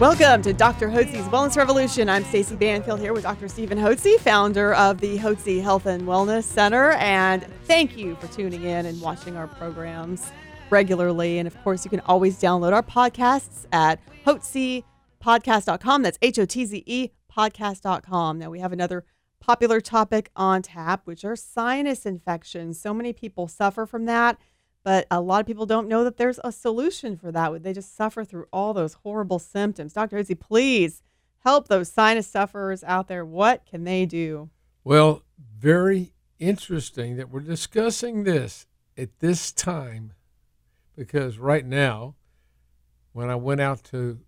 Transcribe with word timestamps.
Welcome 0.00 0.40
to 0.42 0.54
Dr. 0.54 0.88
Hotze's 0.88 1.28
Wellness 1.28 1.58
Revolution. 1.58 2.08
I'm 2.08 2.24
Stacey 2.24 2.56
Banfield 2.56 3.00
here 3.00 3.12
with 3.12 3.24
Dr. 3.24 3.48
Stephen 3.48 3.76
Hotze, 3.76 4.18
founder 4.20 4.72
of 4.72 4.98
the 4.98 5.18
Hotze 5.18 5.60
Health 5.60 5.84
and 5.84 6.04
Wellness 6.04 6.44
Center. 6.44 6.92
And 6.92 7.44
thank 7.64 7.98
you 7.98 8.16
for 8.16 8.26
tuning 8.28 8.62
in 8.62 8.86
and 8.86 8.98
watching 9.02 9.36
our 9.36 9.46
programs 9.46 10.32
regularly. 10.70 11.38
And 11.38 11.46
of 11.46 11.54
course, 11.62 11.84
you 11.84 11.90
can 11.90 12.00
always 12.00 12.40
download 12.40 12.72
our 12.72 12.82
podcasts 12.82 13.66
at 13.72 14.00
hotzepodcast.com. 14.24 16.02
That's 16.02 16.18
H 16.22 16.38
O 16.38 16.46
T 16.46 16.64
Z 16.64 16.82
E 16.86 17.10
podcast.com. 17.30 18.38
Now, 18.38 18.48
we 18.48 18.60
have 18.60 18.72
another 18.72 19.04
popular 19.38 19.82
topic 19.82 20.30
on 20.34 20.62
tap, 20.62 21.02
which 21.04 21.26
are 21.26 21.36
sinus 21.36 22.06
infections. 22.06 22.80
So 22.80 22.94
many 22.94 23.12
people 23.12 23.48
suffer 23.48 23.84
from 23.84 24.06
that. 24.06 24.38
But 24.82 25.06
a 25.10 25.20
lot 25.20 25.40
of 25.40 25.46
people 25.46 25.66
don't 25.66 25.88
know 25.88 26.04
that 26.04 26.16
there's 26.16 26.40
a 26.42 26.52
solution 26.52 27.16
for 27.16 27.30
that. 27.32 27.62
They 27.62 27.72
just 27.72 27.94
suffer 27.94 28.24
through 28.24 28.46
all 28.52 28.72
those 28.72 28.94
horrible 28.94 29.38
symptoms. 29.38 29.92
Dr. 29.92 30.16
Hotze, 30.16 30.38
please 30.38 31.02
help 31.40 31.68
those 31.68 31.90
sinus 31.90 32.26
sufferers 32.26 32.82
out 32.84 33.08
there. 33.08 33.24
What 33.24 33.66
can 33.66 33.84
they 33.84 34.06
do? 34.06 34.48
Well, 34.82 35.22
very 35.58 36.12
interesting 36.38 37.16
that 37.16 37.30
we're 37.30 37.40
discussing 37.40 38.24
this 38.24 38.66
at 38.96 39.20
this 39.20 39.52
time 39.52 40.14
because 40.96 41.38
right 41.38 41.64
now, 41.64 42.14
when 43.12 43.28
I 43.28 43.34
went 43.34 43.60
out 43.60 43.84
to 43.84 44.20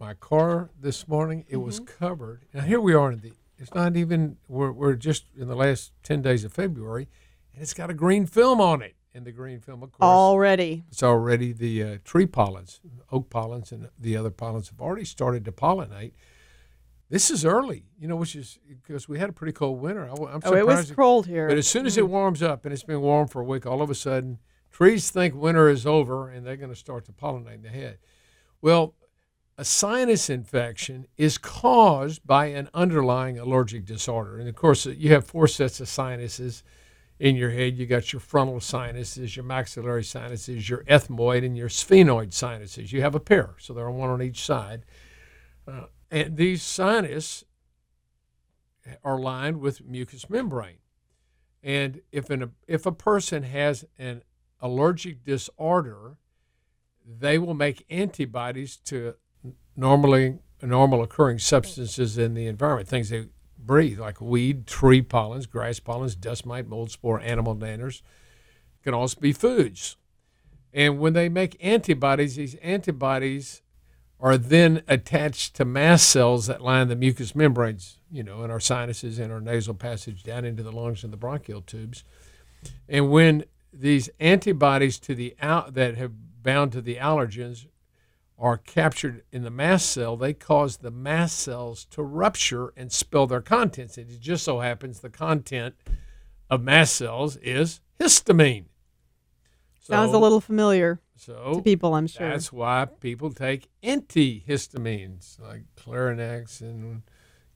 my 0.00 0.14
car 0.14 0.70
this 0.80 1.06
morning, 1.06 1.44
it 1.48 1.54
mm-hmm. 1.54 1.66
was 1.66 1.78
covered. 1.78 2.44
Now, 2.52 2.62
here 2.62 2.80
we 2.80 2.94
are 2.94 3.12
in 3.12 3.20
the, 3.20 3.32
it's 3.58 3.74
not 3.74 3.96
even, 3.96 4.38
we're, 4.48 4.72
we're 4.72 4.94
just 4.94 5.26
in 5.38 5.46
the 5.46 5.54
last 5.54 5.92
10 6.02 6.22
days 6.22 6.44
of 6.44 6.52
February, 6.52 7.08
and 7.52 7.62
it's 7.62 7.74
got 7.74 7.90
a 7.90 7.94
green 7.94 8.26
film 8.26 8.60
on 8.60 8.82
it 8.82 8.96
in 9.14 9.24
the 9.24 9.32
green 9.32 9.60
film, 9.60 9.82
of 9.82 9.92
course. 9.92 10.06
Already. 10.06 10.84
It's 10.90 11.02
already 11.02 11.52
the 11.52 11.82
uh, 11.82 11.98
tree 12.04 12.26
pollens, 12.26 12.80
oak 13.12 13.30
pollens, 13.30 13.72
and 13.72 13.88
the 13.98 14.16
other 14.16 14.30
pollens 14.30 14.68
have 14.68 14.80
already 14.80 15.04
started 15.04 15.44
to 15.44 15.52
pollinate. 15.52 16.12
This 17.10 17.30
is 17.30 17.44
early, 17.44 17.84
you 17.98 18.08
know, 18.08 18.16
which 18.16 18.34
is 18.34 18.58
because 18.82 19.08
we 19.08 19.18
had 19.18 19.30
a 19.30 19.32
pretty 19.32 19.52
cold 19.52 19.80
winter. 19.80 20.08
I, 20.08 20.12
am 20.12 20.40
oh, 20.44 20.54
it 20.54 20.66
was 20.66 20.90
cold 20.90 21.26
here. 21.26 21.48
But 21.48 21.58
as 21.58 21.68
soon 21.68 21.86
as 21.86 21.96
it 21.96 22.04
mm. 22.04 22.08
warms 22.08 22.42
up, 22.42 22.64
and 22.64 22.72
it's 22.72 22.82
been 22.82 23.00
warm 23.00 23.28
for 23.28 23.40
a 23.40 23.44
week, 23.44 23.66
all 23.66 23.82
of 23.82 23.90
a 23.90 23.94
sudden, 23.94 24.38
trees 24.72 25.10
think 25.10 25.34
winter 25.34 25.68
is 25.68 25.86
over 25.86 26.28
and 26.28 26.44
they're 26.44 26.56
going 26.56 26.70
to 26.70 26.76
start 26.76 27.04
to 27.04 27.12
pollinate 27.12 27.62
the 27.62 27.68
head. 27.68 27.98
Well, 28.60 28.94
a 29.56 29.64
sinus 29.64 30.28
infection 30.28 31.06
is 31.16 31.38
caused 31.38 32.26
by 32.26 32.46
an 32.46 32.68
underlying 32.74 33.38
allergic 33.38 33.84
disorder. 33.84 34.38
And 34.38 34.48
of 34.48 34.56
course, 34.56 34.84
you 34.84 35.12
have 35.12 35.24
four 35.24 35.46
sets 35.46 35.78
of 35.78 35.88
sinuses 35.88 36.64
in 37.18 37.36
your 37.36 37.50
head. 37.50 37.76
You 37.76 37.86
got 37.86 38.12
your 38.12 38.20
frontal 38.20 38.60
sinuses, 38.60 39.36
your 39.36 39.44
maxillary 39.44 40.04
sinuses, 40.04 40.68
your 40.68 40.84
ethmoid, 40.84 41.44
and 41.44 41.56
your 41.56 41.68
sphenoid 41.68 42.32
sinuses. 42.32 42.92
You 42.92 43.02
have 43.02 43.14
a 43.14 43.20
pair, 43.20 43.54
so 43.58 43.72
there 43.72 43.84
are 43.84 43.90
one 43.90 44.10
on 44.10 44.22
each 44.22 44.44
side. 44.44 44.84
Uh, 45.66 45.86
and 46.10 46.36
these 46.36 46.62
sinus 46.62 47.44
are 49.02 49.18
lined 49.18 49.60
with 49.60 49.84
mucous 49.84 50.28
membrane. 50.28 50.78
And 51.62 52.02
if 52.12 52.28
an 52.28 52.52
if 52.68 52.84
a 52.84 52.92
person 52.92 53.42
has 53.44 53.86
an 53.98 54.22
allergic 54.60 55.24
disorder, 55.24 56.18
they 57.06 57.38
will 57.38 57.54
make 57.54 57.86
antibodies 57.88 58.76
to 58.76 59.14
normally 59.76 60.38
normal 60.62 61.02
occurring 61.02 61.38
substances 61.38 62.18
in 62.18 62.34
the 62.34 62.46
environment, 62.46 62.88
things 62.88 63.10
they 63.10 63.26
breathe, 63.66 63.98
like 63.98 64.20
weed, 64.20 64.66
tree 64.66 65.02
pollens, 65.02 65.46
grass 65.46 65.80
pollens, 65.80 66.14
dust 66.14 66.46
mite, 66.46 66.68
mold 66.68 66.90
spore, 66.90 67.20
animal 67.20 67.54
danders, 67.54 68.02
can 68.82 68.94
also 68.94 69.18
be 69.20 69.32
foods. 69.32 69.96
And 70.72 70.98
when 70.98 71.12
they 71.12 71.28
make 71.28 71.56
antibodies, 71.64 72.36
these 72.36 72.56
antibodies 72.56 73.62
are 74.20 74.36
then 74.38 74.82
attached 74.88 75.54
to 75.54 75.64
mast 75.64 76.08
cells 76.08 76.46
that 76.46 76.62
line 76.62 76.88
the 76.88 76.96
mucous 76.96 77.34
membranes, 77.34 77.98
you 78.10 78.22
know, 78.22 78.42
in 78.42 78.50
our 78.50 78.60
sinuses 78.60 79.18
and 79.18 79.32
our 79.32 79.40
nasal 79.40 79.74
passage 79.74 80.22
down 80.22 80.44
into 80.44 80.62
the 80.62 80.72
lungs 80.72 81.04
and 81.04 81.12
the 81.12 81.16
bronchial 81.16 81.60
tubes. 81.60 82.04
And 82.88 83.10
when 83.10 83.44
these 83.72 84.08
antibodies 84.20 84.98
to 85.00 85.14
the 85.14 85.36
out 85.40 85.74
that 85.74 85.96
have 85.96 86.12
bound 86.42 86.72
to 86.72 86.80
the 86.80 86.96
allergens 86.96 87.66
are 88.38 88.58
captured 88.58 89.22
in 89.30 89.42
the 89.42 89.50
mast 89.50 89.90
cell, 89.90 90.16
they 90.16 90.32
cause 90.32 90.78
the 90.78 90.90
mast 90.90 91.38
cells 91.38 91.84
to 91.86 92.02
rupture 92.02 92.72
and 92.76 92.90
spill 92.90 93.26
their 93.26 93.40
contents. 93.40 93.96
And 93.96 94.10
it 94.10 94.20
just 94.20 94.44
so 94.44 94.60
happens 94.60 95.00
the 95.00 95.10
content 95.10 95.74
of 96.50 96.62
mast 96.62 96.96
cells 96.96 97.36
is 97.36 97.80
histamine. 98.00 98.66
So, 99.80 99.92
Sounds 99.92 100.14
a 100.14 100.18
little 100.18 100.40
familiar 100.40 101.00
so 101.16 101.54
to 101.56 101.62
people, 101.62 101.94
I'm 101.94 102.06
sure. 102.06 102.28
That's 102.28 102.52
why 102.52 102.86
people 103.00 103.30
take 103.32 103.68
antihistamines 103.82 105.40
like 105.40 105.64
Clarinex 105.76 106.60
and 106.60 107.02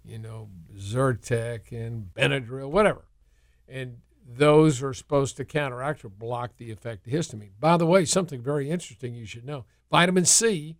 you 0.04 0.18
know 0.18 0.48
Zyrtec 0.76 1.72
and 1.72 2.10
Benadryl, 2.14 2.70
whatever. 2.70 3.06
And 3.66 3.98
those 4.26 4.82
are 4.82 4.94
supposed 4.94 5.36
to 5.38 5.44
counteract 5.44 6.04
or 6.04 6.10
block 6.10 6.56
the 6.58 6.70
effect 6.70 7.06
of 7.06 7.12
histamine. 7.12 7.52
By 7.58 7.76
the 7.78 7.86
way, 7.86 8.04
something 8.04 8.42
very 8.42 8.70
interesting 8.70 9.14
you 9.14 9.26
should 9.26 9.44
know 9.44 9.64
vitamin 9.90 10.24
C 10.24 10.76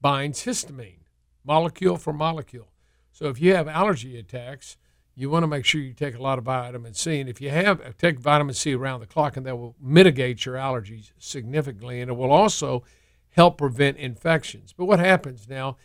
binds 0.00 0.44
histamine, 0.44 1.04
molecule 1.44 1.96
for 1.96 2.12
molecule. 2.12 2.68
So 3.12 3.26
if 3.26 3.40
you 3.40 3.54
have 3.54 3.68
allergy 3.68 4.18
attacks, 4.18 4.76
you 5.14 5.30
want 5.30 5.44
to 5.44 5.46
make 5.46 5.64
sure 5.64 5.80
you 5.80 5.92
take 5.92 6.16
a 6.16 6.22
lot 6.22 6.38
of 6.38 6.44
vitamin 6.44 6.94
C. 6.94 7.20
And 7.20 7.28
if 7.28 7.40
you 7.40 7.50
have, 7.50 7.96
take 7.96 8.18
vitamin 8.18 8.54
C 8.54 8.74
around 8.74 9.00
the 9.00 9.06
clock, 9.06 9.36
and 9.36 9.46
that 9.46 9.56
will 9.56 9.76
mitigate 9.80 10.44
your 10.44 10.56
allergies 10.56 11.12
significantly. 11.18 12.00
And 12.00 12.10
it 12.10 12.14
will 12.14 12.32
also 12.32 12.82
help 13.30 13.58
prevent 13.58 13.96
infections. 13.96 14.72
But 14.72 14.86
what 14.86 14.98
happens 14.98 15.48
now 15.48 15.76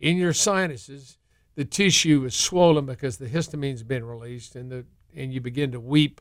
in 0.00 0.16
your 0.16 0.32
sinuses? 0.32 1.18
The 1.54 1.64
tissue 1.64 2.24
is 2.24 2.34
swollen 2.34 2.86
because 2.86 3.18
the 3.18 3.28
histamine's 3.28 3.82
been 3.82 4.04
released, 4.04 4.56
and 4.56 4.70
the 4.70 4.86
and 5.14 5.32
you 5.32 5.40
begin 5.40 5.72
to 5.72 5.80
weep 5.80 6.20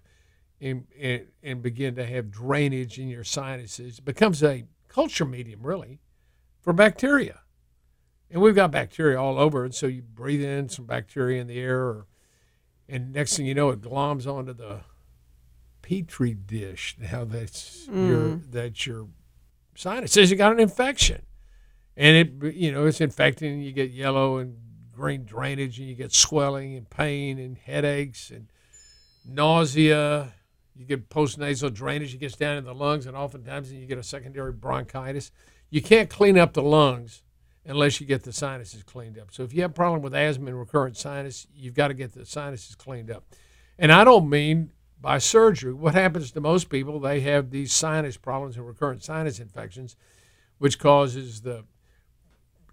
and, 0.60 0.88
and, 1.00 1.28
and 1.44 1.62
begin 1.62 1.96
to 1.96 2.06
have 2.06 2.32
drainage 2.32 2.98
in 2.98 3.10
your 3.10 3.24
sinuses. 3.24 4.00
It 4.00 4.06
becomes 4.06 4.42
a 4.44 4.64
culture 4.88 5.26
medium, 5.26 5.62
really, 5.64 6.00
for 6.60 6.74
bacteria. 6.74 7.42
And 8.30 8.42
we've 8.42 8.56
got 8.56 8.72
bacteria 8.72 9.22
all 9.22 9.40
over, 9.40 9.64
and 9.64 9.74
so 9.74 9.88
you 9.88 10.02
breathe 10.02 10.44
in 10.44 10.68
some 10.70 10.86
bacteria 10.86 11.40
in 11.40 11.48
the 11.48 11.60
air, 11.60 11.80
or, 11.80 12.08
and 12.90 13.14
next 13.14 13.38
thing 13.38 13.46
you 13.46 13.56
know, 13.56 13.70
it 13.70 13.82
gloms 13.82 14.28
onto 14.28 14.54
the 14.54 14.82
petri 15.82 16.34
dish. 16.34 16.98
Now 17.00 17.24
that's 17.24 17.88
mm. 17.88 18.08
your 18.08 18.36
that's 18.50 18.86
your 18.86 19.08
sinus 19.76 20.12
says 20.12 20.30
you 20.30 20.36
got 20.36 20.52
an 20.52 20.60
infection, 20.60 21.22
and 21.96 22.44
it 22.44 22.54
you 22.56 22.72
know 22.72 22.86
it's 22.86 23.00
infecting, 23.00 23.54
and 23.54 23.66
you 23.66 23.72
get 23.72 23.92
yellow 23.92 24.38
and 24.38 24.58
green 24.92 25.24
drainage, 25.24 25.80
and 25.80 25.88
you 25.88 25.96
get 25.96 26.12
swelling 26.14 26.76
and 26.76 26.90
pain 26.90 27.40
and 27.40 27.58
headaches 27.58 28.30
and 28.30 28.52
nausea. 29.26 30.34
You 30.78 30.86
get 30.86 31.10
postnasal 31.10 31.74
drainage. 31.74 32.14
It 32.14 32.20
gets 32.20 32.36
down 32.36 32.58
in 32.58 32.64
the 32.64 32.74
lungs, 32.74 33.06
and 33.06 33.18
oftentimes 33.18 33.72
you 33.72 33.86
get 33.88 33.98
a 33.98 34.04
secondary 34.04 34.52
bronchitis. 34.52 35.32
You 35.70 35.82
can't 35.82 36.10
clean 36.10 36.38
up 36.38 36.54
the 36.54 36.62
lungs 36.62 37.24
unless 37.66 38.00
you 38.00 38.08
get 38.08 38.24
the 38.24 38.32
sinuses 38.32 38.84
cleaned 38.84 39.18
up. 39.20 39.30
So 39.32 39.44
if 39.44 39.54
you 39.54 39.62
have 39.64 39.72
a 39.72 39.74
problem 39.74 40.02
with 40.02 40.16
asthma 40.16 40.48
and 40.48 40.60
recurrent 40.60 40.96
sinus, 40.96 41.48
you've 41.54 41.74
got 41.74 41.90
to 41.90 41.94
get 41.94 42.14
the 42.14 42.26
sinuses 42.26 42.76
cleaned 42.76 43.12
up. 43.12 43.26
And 43.78 43.92
I 43.92 44.04
don't 44.04 44.30
mean 44.30 44.72
by 45.02 45.18
surgery. 45.18 45.74
What 45.74 45.94
happens 45.94 46.32
to 46.32 46.42
most 46.42 46.70
people, 46.70 47.00
they 47.00 47.20
have 47.22 47.50
these 47.50 47.74
sinus 47.74 48.18
problems 48.18 48.56
and 48.56 48.66
recurrent 48.66 49.04
sinus 49.04 49.40
infections, 49.40 49.96
which 50.60 50.80
causes 50.80 51.42
the 51.42 51.66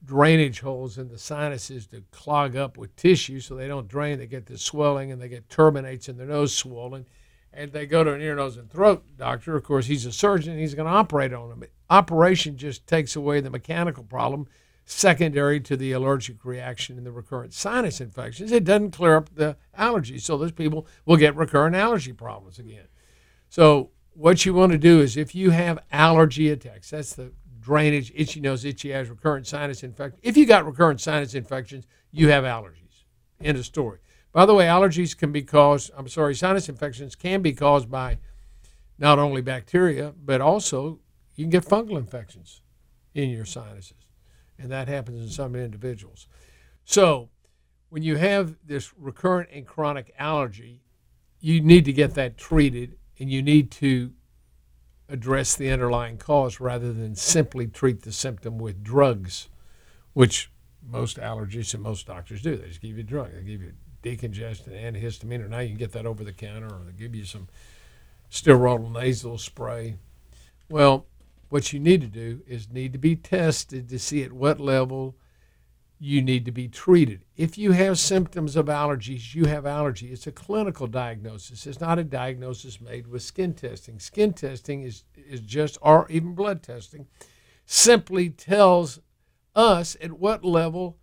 drainage 0.05 0.61
holes 0.61 0.99
in 0.99 1.09
the 1.09 1.19
sinuses 1.19 1.87
to 1.89 2.03
clog 2.11 2.57
up 2.57 2.77
with 2.77 2.95
tissue 2.95 3.41
so 3.41 3.55
they 3.55 3.69
don't 3.69 3.89
drain. 3.89 4.19
They 4.19 4.27
get 4.27 4.47
this 4.47 4.63
swelling 4.63 5.11
and 5.11 5.21
they 5.21 5.29
get 5.29 5.49
turbinates 5.49 6.09
in 6.09 6.17
their 6.17 6.27
nose 6.27 6.55
swollen. 6.55 7.07
And 7.57 7.73
they 7.73 7.87
go 7.87 8.03
to 8.03 8.13
an 8.13 8.21
ear, 8.21 8.35
nose, 8.35 8.57
and 8.57 8.71
throat 8.71 9.05
doctor. 9.17 9.57
Of 9.57 9.63
course, 9.63 9.87
he's 9.87 10.07
a 10.07 10.13
surgeon. 10.13 10.59
He's 10.59 10.75
going 10.75 10.89
to 10.89 10.93
operate 10.93 11.33
on 11.33 11.49
them. 11.49 11.63
Operation 11.89 12.57
just 12.57 12.87
takes 12.87 13.15
away 13.15 13.41
the 13.41 13.51
mechanical 13.51 14.03
problem 14.03 14.49
secondary 14.85 15.61
to 15.61 15.77
the 15.77 15.93
allergic 15.93 16.45
reaction 16.45 16.99
and 16.99 17.07
the 17.07 17.13
recurrent 17.13 17.55
sinus 17.55 18.01
infections. 18.01 18.53
It 18.53 18.65
doesn't 18.65 18.91
clear 18.91 19.17
up 19.17 19.35
the 19.35 19.57
allergies. 19.79 20.23
So 20.23 20.37
those 20.37 20.53
people 20.53 20.87
will 21.07 21.17
get 21.17 21.37
recurrent 21.37 21.77
allergy 21.77 22.13
problems 22.13 22.59
again. 22.59 22.89
So 23.49 23.91
what 24.13 24.45
you 24.45 24.53
want 24.53 24.73
to 24.73 24.79
do 24.79 25.01
is 25.01 25.17
if 25.17 25.35
you 25.35 25.51
have 25.51 25.79
allergy 25.93 26.51
attacks, 26.51 26.91
that's 26.91 27.15
the 27.15 27.33
drainage, 27.61 28.13
itchy 28.15 28.41
nose, 28.41 28.65
itchy 28.65 28.95
eyes, 28.95 29.09
recurrent 29.09 29.47
sinus 29.47 29.83
infection. 29.83 30.21
If 30.23 30.37
you 30.37 30.45
got 30.45 30.67
recurrent 30.67 31.01
sinus 31.01 31.35
infections, 31.35 31.87
you 32.11 32.29
have 32.29 32.45
allergies. 32.45 33.05
End 33.41 33.57
of 33.57 33.65
story. 33.65 33.99
By 34.35 34.47
the 34.47 34.55
way, 34.55 34.67
allergies 34.67 35.17
can 35.17 35.31
be 35.31 35.43
caused, 35.43 35.93
I'm 35.97 36.09
sorry, 36.09 36.35
sinus 36.35 36.69
infections 36.69 37.15
can 37.15 37.41
be 37.41 37.53
caused 37.53 37.89
by 37.89 38.19
not 38.99 39.21
only 39.21 39.41
bacteria, 39.41 40.13
but 40.23 40.41
also 40.41 40.99
you 41.37 41.45
can 41.45 41.51
get 41.51 41.65
fungal 41.65 41.97
infections 41.97 42.61
in 43.15 43.31
your 43.31 43.45
sinuses. 43.45 43.95
And 44.59 44.73
that 44.73 44.89
happens 44.89 45.23
in 45.23 45.29
some 45.29 45.55
individuals. 45.55 46.27
So, 46.85 47.31
when 47.91 48.03
you 48.03 48.17
have 48.17 48.57
this 48.67 48.93
recurrent 48.99 49.51
and 49.53 49.65
chronic 49.65 50.13
allergy, 50.19 50.83
you 51.39 51.61
need 51.61 51.85
to 51.85 51.93
get 51.93 52.15
that 52.15 52.37
treated 52.37 52.97
and 53.21 53.31
you 53.31 53.41
need 53.41 53.71
to 53.71 54.13
address 55.09 55.55
the 55.55 55.71
underlying 55.71 56.19
cause 56.19 56.59
rather 56.59 56.93
than 56.93 57.15
simply 57.15 57.69
treat 57.69 58.03
the 58.03 58.11
symptom 58.11 58.59
with 58.59 58.83
drugs, 58.83 59.49
which 60.13 60.51
most 60.85 61.19
allergists 61.19 61.73
and 61.73 61.85
most 61.85 62.09
doctors 62.09 62.43
do. 62.43 62.57
They 62.57 62.67
just 62.67 62.81
give 62.81 62.97
you 62.97 63.01
a 63.01 63.07
drug. 63.07 63.33
They 63.33 63.43
give 63.43 63.63
you 63.63 63.75
decongestant, 64.05 64.69
antihistamine, 64.69 65.45
or 65.45 65.49
now 65.49 65.61
you 65.61 65.71
can 65.71 65.79
get 65.79 65.93
that 65.93 66.07
over 66.07 66.23
the 66.23 66.33
counter, 66.33 66.67
or 66.67 66.83
they 66.87 66.93
give 66.93 67.15
you 67.15 67.25
some 67.25 67.49
steroidal 68.31 68.93
nasal 68.93 69.39
spray. 69.39 69.97
Well, 70.69 71.07
what 71.49 71.73
you 71.73 71.81
need 71.81 72.01
to 72.03 72.07
do 72.07 72.43
is 72.47 72.71
need 72.71 72.93
to 72.93 72.99
be 72.99 73.17
tested 73.17 73.89
to 73.89 73.99
see 73.99 74.23
at 74.23 74.33
what 74.33 74.61
level 74.61 75.17
you 75.99 76.21
need 76.21 76.45
to 76.45 76.53
be 76.53 76.69
treated. 76.69 77.25
If 77.37 77.57
you 77.57 77.73
have 77.73 77.99
symptoms 77.99 78.57
of 78.57 78.67
allergies, 78.67 79.35
you 79.35 79.47
have 79.47 79.65
allergy. 79.65 80.09
It's 80.09 80.27
a 80.27 80.33
clinical 80.33 80.87
diagnosis. 80.87 81.67
It's 81.67 81.81
not 81.81 81.99
a 81.99 82.05
diagnosis 82.05 82.81
made 82.81 83.07
with 83.07 83.23
skin 83.23 83.55
testing. 83.55 83.99
Skin 83.99 84.33
testing 84.33 84.83
is, 84.83 85.05
is 85.17 85.41
just, 85.41 85.79
or 85.81 86.07
even 86.11 86.35
blood 86.35 86.63
testing, 86.63 87.07
simply 87.65 88.29
tells 88.29 88.99
us 89.55 89.97
at 90.03 90.13
what 90.13 90.45
level 90.45 90.99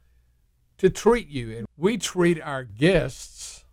to 0.81 0.89
treat 0.89 1.27
you. 1.27 1.55
And 1.55 1.67
we 1.77 1.95
treat 1.95 2.41
our 2.41 2.63
guests 2.63 3.65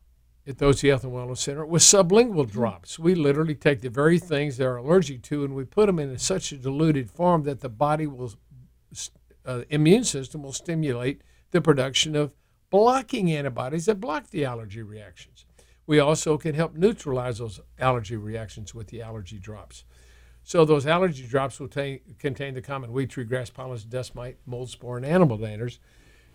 at 0.47 0.59
the 0.59 0.67
Hotze 0.67 0.87
Health 0.87 1.05
and 1.05 1.13
Wellness 1.15 1.39
Center 1.39 1.65
with 1.65 1.81
sublingual 1.81 2.51
drops. 2.51 2.99
We 2.99 3.15
literally 3.15 3.55
take 3.55 3.81
the 3.81 3.89
very 3.89 4.19
things 4.19 4.59
they're 4.59 4.77
allergic 4.77 5.23
to 5.23 5.43
and 5.43 5.55
we 5.55 5.65
put 5.65 5.87
them 5.87 5.99
in 5.99 6.19
such 6.19 6.53
a 6.53 6.59
diluted 6.59 7.11
form 7.11 7.45
that 7.45 7.61
the 7.61 7.71
body 7.71 8.07
will 8.07 8.35
uh, 9.47 9.63
immune 9.71 10.05
system 10.05 10.43
will 10.43 10.53
stimulate 10.53 11.23
the 11.51 11.63
production 11.63 12.15
of 12.15 12.35
blocking 12.69 13.33
antibodies 13.33 13.87
that 13.87 14.03
block 14.03 14.29
the 14.29 14.45
allergy 14.45 14.83
reactions. 14.83 15.47
We 15.87 16.01
also 16.01 16.37
can 16.37 16.55
help 16.55 16.75
neutralize 16.75 17.39
those 17.39 17.59
allergy 17.79 18.17
reactions 18.17 18.75
with 18.75 18.89
the 18.89 19.01
allergy 19.01 19.39
drops. 19.39 19.85
So 20.43 20.67
those 20.67 20.87
allergy 20.87 21.27
drops 21.27 21.59
will 21.59 21.69
t- 21.69 22.03
contain 22.19 22.53
the 22.53 22.61
common 22.61 22.93
wheat 22.93 23.09
tree 23.09 23.25
grass 23.25 23.49
pollens, 23.49 23.85
dust 23.85 24.15
mite, 24.15 24.37
mold 24.45 24.69
spore, 24.69 24.99
and 24.99 25.07
animal 25.07 25.39
danders 25.39 25.79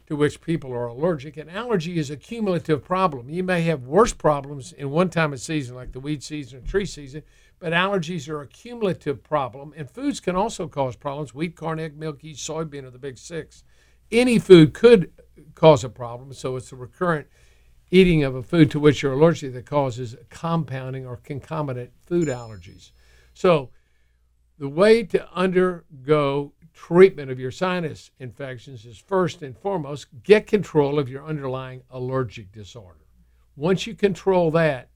to 0.07 0.15
which 0.15 0.41
people 0.41 0.71
are 0.71 0.87
allergic. 0.87 1.37
And 1.37 1.49
allergy 1.49 1.97
is 1.97 2.09
a 2.09 2.17
cumulative 2.17 2.83
problem. 2.83 3.29
You 3.29 3.43
may 3.43 3.61
have 3.63 3.83
worse 3.83 4.13
problems 4.13 4.73
in 4.73 4.89
one 4.89 5.09
time 5.09 5.33
of 5.33 5.39
season, 5.39 5.75
like 5.75 5.91
the 5.91 5.99
weed 5.99 6.23
season 6.23 6.59
or 6.59 6.61
tree 6.61 6.85
season, 6.85 7.23
but 7.59 7.71
allergies 7.71 8.27
are 8.27 8.41
a 8.41 8.47
cumulative 8.47 9.23
problem, 9.23 9.73
and 9.77 9.89
foods 9.89 10.19
can 10.19 10.35
also 10.35 10.67
cause 10.67 10.97
problems. 10.97 11.33
Wheat, 11.33 11.55
corn, 11.55 11.79
egg, 11.79 11.97
milk, 11.97 12.21
yeast, 12.21 12.45
soybean 12.45 12.83
are 12.83 12.89
the 12.89 12.99
big 12.99 13.17
six. 13.17 13.63
Any 14.11 14.37
food 14.37 14.73
could 14.73 15.11
cause 15.55 15.83
a 15.83 15.89
problem, 15.89 16.33
so 16.33 16.57
it's 16.57 16.71
the 16.71 16.75
recurrent 16.75 17.27
eating 17.89 18.23
of 18.23 18.35
a 18.35 18.43
food 18.43 18.69
to 18.71 18.79
which 18.79 19.01
you're 19.01 19.13
allergic 19.13 19.53
that 19.53 19.65
causes 19.65 20.15
compounding 20.29 21.05
or 21.05 21.15
concomitant 21.15 21.91
food 22.05 22.27
allergies. 22.27 22.91
So, 23.33 23.69
the 24.59 24.67
way 24.67 25.03
to 25.03 25.31
undergo 25.33 26.53
treatment 26.73 27.29
of 27.29 27.39
your 27.39 27.51
sinus 27.51 28.11
infections 28.19 28.85
is 28.85 28.97
first 28.97 29.41
and 29.41 29.57
foremost 29.57 30.07
get 30.23 30.47
control 30.47 30.99
of 30.99 31.07
your 31.07 31.25
underlying 31.25 31.83
allergic 31.91 32.51
disorder. 32.51 33.05
Once 33.55 33.85
you 33.85 33.93
control 33.93 34.49
that, 34.51 34.89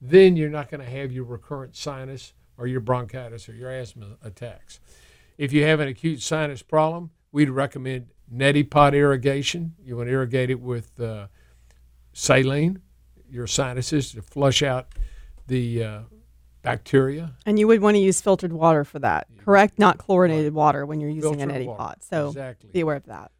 then 0.00 0.36
you're 0.36 0.50
not 0.50 0.70
going 0.70 0.80
to 0.80 0.90
have 0.90 1.12
your 1.12 1.24
recurrent 1.24 1.76
sinus 1.76 2.32
or 2.56 2.66
your 2.66 2.80
bronchitis 2.80 3.48
or 3.48 3.54
your 3.54 3.70
asthma 3.70 4.16
attacks. 4.22 4.80
If 5.38 5.52
you 5.52 5.64
have 5.64 5.80
an 5.80 5.88
acute 5.88 6.20
sinus 6.20 6.62
problem, 6.62 7.10
we'd 7.32 7.50
recommend 7.50 8.08
neti 8.32 8.68
pot 8.68 8.94
irrigation. 8.94 9.74
You 9.82 9.96
want 9.96 10.08
to 10.08 10.12
irrigate 10.12 10.50
it 10.50 10.60
with 10.60 10.98
uh, 11.00 11.28
saline, 12.12 12.82
your 13.30 13.46
sinuses, 13.46 14.12
to 14.12 14.22
flush 14.22 14.62
out 14.62 14.88
the 15.46 15.84
uh, 15.84 16.00
bacteria. 16.62 17.32
And 17.46 17.58
you 17.58 17.66
would 17.66 17.80
want 17.80 17.96
to 17.96 18.00
use 18.00 18.20
filtered 18.20 18.52
water 18.52 18.84
for 18.84 18.98
that, 18.98 19.26
correct? 19.38 19.78
Not 19.78 19.98
chlorinated 19.98 20.54
water 20.54 20.84
when 20.84 21.00
you're 21.00 21.10
using 21.10 21.38
Filtered 21.38 21.56
an 21.56 21.66
neti 21.66 21.76
pot. 21.76 22.02
So 22.02 22.28
Exactly. 22.28 22.70
be 22.72 22.80
aware 22.80 22.96
of 22.96 23.06
that. 23.06 23.30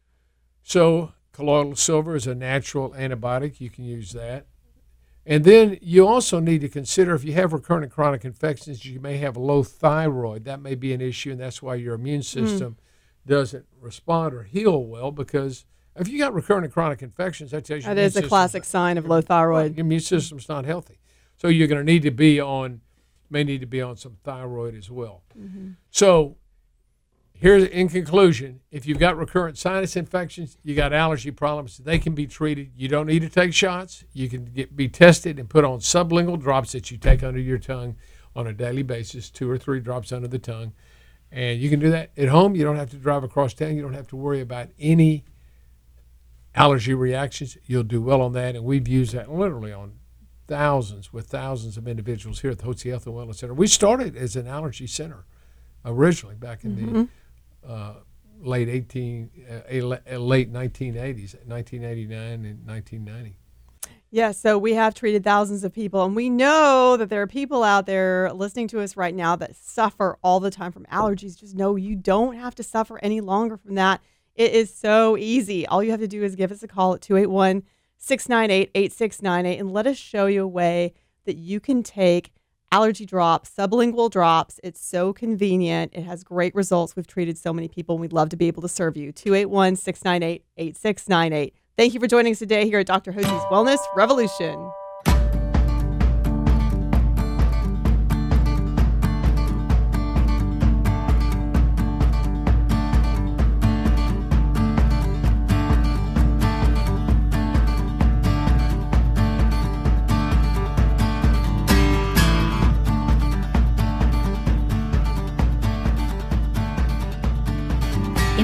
So, 0.63 1.13
colloidal 1.31 1.75
silver 1.75 2.15
is 2.15 2.27
a 2.27 2.35
natural 2.35 2.91
antibiotic. 2.91 3.59
You 3.59 3.69
can 3.69 3.83
use 3.83 4.11
that. 4.11 4.45
And 5.25 5.43
then 5.43 5.77
you 5.81 6.07
also 6.07 6.39
need 6.39 6.61
to 6.61 6.69
consider 6.69 7.13
if 7.13 7.23
you 7.23 7.33
have 7.33 7.53
recurrent 7.53 7.83
and 7.83 7.91
chronic 7.91 8.25
infections, 8.25 8.85
you 8.85 8.99
may 8.99 9.17
have 9.17 9.37
low 9.37 9.63
thyroid. 9.63 10.45
That 10.45 10.61
may 10.61 10.75
be 10.75 10.93
an 10.93 11.01
issue, 11.01 11.31
and 11.31 11.39
that's 11.39 11.61
why 11.61 11.75
your 11.75 11.93
immune 11.93 12.21
mm. 12.21 12.25
system 12.25 12.77
doesn't 13.25 13.65
respond 13.79 14.33
or 14.33 14.43
heal 14.43 14.83
well. 14.83 15.11
Because 15.11 15.65
if 15.95 16.07
you 16.07 16.17
got 16.17 16.33
recurrent 16.33 16.65
and 16.65 16.73
chronic 16.73 17.03
infections, 17.03 17.51
that 17.51 17.65
tells 17.65 17.83
you 17.83 17.93
that 17.93 17.97
is 17.99 18.15
a 18.15 18.23
classic 18.23 18.63
system's- 18.63 18.67
sign 18.67 18.97
of 18.97 19.05
low 19.05 19.21
thyroid. 19.21 19.75
your 19.75 19.85
immune 19.85 20.01
system's 20.01 20.49
not 20.49 20.65
healthy. 20.65 20.97
So 21.37 21.47
you're 21.47 21.67
going 21.67 21.85
to 21.85 21.91
need 21.91 22.03
to 22.03 22.11
be 22.11 22.39
on, 22.39 22.81
may 23.31 23.43
need 23.43 23.61
to 23.61 23.67
be 23.67 23.81
on 23.81 23.95
some 23.95 24.17
thyroid 24.23 24.75
as 24.75 24.91
well. 24.91 25.23
Mm-hmm. 25.37 25.71
So 25.89 26.37
here's 27.33 27.63
in 27.63 27.89
conclusion, 27.89 28.59
if 28.69 28.85
you've 28.85 28.99
got 28.99 29.17
recurrent 29.17 29.57
sinus 29.57 29.95
infections, 29.95 30.57
you 30.63 30.75
got 30.75 30.93
allergy 30.93 31.31
problems, 31.31 31.77
they 31.77 31.97
can 31.97 32.13
be 32.13 32.27
treated. 32.27 32.71
You 32.75 32.87
don't 32.87 33.07
need 33.07 33.21
to 33.21 33.29
take 33.29 33.53
shots. 33.53 34.03
You 34.13 34.29
can 34.29 34.45
get, 34.45 34.75
be 34.75 34.87
tested 34.87 35.39
and 35.39 35.49
put 35.49 35.65
on 35.65 35.79
sublingual 35.79 36.39
drops 36.39 36.73
that 36.73 36.91
you 36.91 36.97
take 36.97 37.23
under 37.23 37.39
your 37.39 37.57
tongue 37.57 37.95
on 38.35 38.45
a 38.47 38.53
daily 38.53 38.83
basis, 38.83 39.29
two 39.29 39.49
or 39.49 39.57
three 39.57 39.79
drops 39.79 40.11
under 40.11 40.27
the 40.27 40.39
tongue. 40.39 40.73
And 41.31 41.59
you 41.59 41.69
can 41.69 41.79
do 41.79 41.89
that 41.89 42.11
at 42.17 42.27
home. 42.27 42.55
You 42.55 42.63
don't 42.63 42.75
have 42.75 42.91
to 42.91 42.97
drive 42.97 43.23
across 43.23 43.53
town. 43.53 43.75
You 43.75 43.81
don't 43.81 43.93
have 43.93 44.07
to 44.09 44.15
worry 44.15 44.41
about 44.41 44.69
any 44.77 45.23
allergy 46.53 46.93
reactions. 46.93 47.57
You'll 47.65 47.83
do 47.83 48.01
well 48.01 48.21
on 48.21 48.33
that. 48.33 48.55
And 48.55 48.65
we've 48.65 48.87
used 48.87 49.13
that 49.15 49.31
literally 49.31 49.71
on 49.71 49.93
thousands 50.51 51.13
with 51.13 51.27
thousands 51.27 51.77
of 51.77 51.87
individuals 51.87 52.41
here 52.41 52.51
at 52.51 52.59
the 52.59 52.65
Hotze 52.65 52.89
Health 52.89 53.07
and 53.07 53.15
Wellness 53.15 53.35
Center. 53.35 53.53
We 53.53 53.67
started 53.67 54.17
as 54.17 54.35
an 54.35 54.47
allergy 54.47 54.85
center 54.85 55.23
originally 55.85 56.35
back 56.35 56.65
in 56.65 56.75
the 57.63 57.65
uh, 57.65 57.93
late 58.41 58.67
18, 58.67 59.29
uh, 59.49 59.53
uh, 59.55 60.17
late 60.17 60.51
1980s, 60.51 61.35
1989 61.45 62.45
and 62.45 62.67
1990. 62.67 63.37
Yeah, 64.09 64.31
so 64.31 64.57
we 64.57 64.73
have 64.73 64.93
treated 64.93 65.23
thousands 65.23 65.63
of 65.63 65.73
people, 65.73 66.03
and 66.03 66.17
we 66.17 66.29
know 66.29 66.97
that 66.97 67.07
there 67.07 67.21
are 67.21 67.27
people 67.27 67.63
out 67.63 67.85
there 67.85 68.29
listening 68.33 68.67
to 68.69 68.81
us 68.81 68.97
right 68.97 69.15
now 69.15 69.37
that 69.37 69.55
suffer 69.55 70.17
all 70.21 70.41
the 70.41 70.51
time 70.51 70.73
from 70.73 70.83
allergies. 70.91 71.39
Just 71.39 71.55
know 71.55 71.77
you 71.77 71.95
don't 71.95 72.35
have 72.35 72.55
to 72.55 72.63
suffer 72.63 72.99
any 73.01 73.21
longer 73.21 73.55
from 73.55 73.75
that. 73.75 74.01
It 74.35 74.51
is 74.51 74.73
so 74.75 75.15
easy. 75.15 75.65
All 75.65 75.81
you 75.81 75.91
have 75.91 76.01
to 76.01 76.09
do 76.09 76.23
is 76.23 76.35
give 76.35 76.51
us 76.51 76.61
a 76.61 76.67
call 76.67 76.93
at 76.93 76.99
281 76.99 77.63
698 78.01 78.71
8698 78.73 79.59
and 79.59 79.71
let 79.71 79.87
us 79.87 79.95
show 79.95 80.25
you 80.25 80.43
a 80.43 80.47
way 80.47 80.93
that 81.25 81.37
you 81.37 81.59
can 81.59 81.83
take 81.83 82.31
allergy 82.71 83.05
drops, 83.05 83.51
sublingual 83.55 84.09
drops. 84.09 84.59
It's 84.63 84.83
so 84.83 85.13
convenient. 85.13 85.91
It 85.93 86.03
has 86.03 86.23
great 86.23 86.55
results. 86.55 86.95
We've 86.95 87.05
treated 87.05 87.37
so 87.37 87.53
many 87.53 87.67
people, 87.67 87.95
and 87.95 88.01
we'd 88.01 88.13
love 88.13 88.29
to 88.29 88.37
be 88.37 88.47
able 88.47 88.61
to 88.63 88.69
serve 88.69 88.97
you. 88.97 89.11
281 89.11 89.75
698 89.75 90.43
8698. 90.57 91.53
Thank 91.77 91.93
you 91.93 91.99
for 91.99 92.07
joining 92.07 92.31
us 92.31 92.39
today 92.39 92.65
here 92.65 92.79
at 92.79 92.87
Dr. 92.87 93.11
Hotze's 93.11 93.43
Wellness 93.51 93.79
Revolution. 93.95 94.71